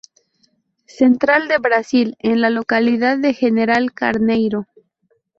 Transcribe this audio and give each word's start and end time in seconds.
Central 0.87 1.47
de 1.47 1.59
Brasil, 1.59 2.15
en 2.21 2.41
la 2.41 2.49
localidad 2.49 3.19
de 3.19 3.35
General 3.35 3.93
Carneiro. 3.93 4.65